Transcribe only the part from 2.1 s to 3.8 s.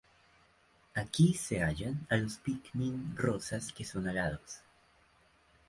los pikmin rosas